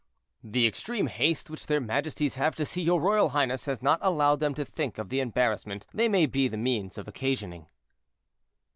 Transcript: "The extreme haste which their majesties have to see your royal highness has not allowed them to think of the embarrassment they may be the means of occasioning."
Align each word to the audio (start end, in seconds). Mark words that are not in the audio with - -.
"The 0.43 0.65
extreme 0.65 1.05
haste 1.05 1.51
which 1.51 1.67
their 1.67 1.79
majesties 1.79 2.33
have 2.33 2.55
to 2.55 2.65
see 2.65 2.81
your 2.81 2.99
royal 2.99 3.29
highness 3.29 3.67
has 3.67 3.83
not 3.83 3.99
allowed 4.01 4.39
them 4.39 4.55
to 4.55 4.65
think 4.65 4.97
of 4.97 5.09
the 5.09 5.19
embarrassment 5.19 5.85
they 5.93 6.07
may 6.07 6.25
be 6.25 6.47
the 6.47 6.57
means 6.57 6.97
of 6.97 7.07
occasioning." 7.07 7.67